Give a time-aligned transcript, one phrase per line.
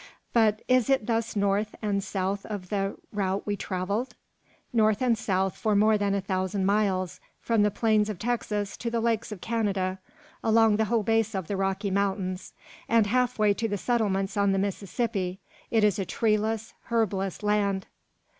[0.33, 4.15] But is it thus north and south of the route we travelled?"
[4.73, 8.89] "North and south for more than a thousand miles, from the plains of Texas to
[8.89, 9.99] the lakes of Canada,
[10.43, 12.51] along the whole base of the Rocky Mountains,
[12.89, 17.85] and half way to the settlements on the Mississippi, it is a treeless, herbless land."